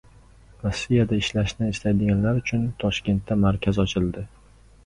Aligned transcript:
Rossiyada 0.63 1.19
ishlashni 1.25 1.69
istaydiganlar 1.75 2.39
uchun 2.41 2.65
Toshkentda 2.85 3.39
markaz 3.47 3.83
ochildi 3.85 4.29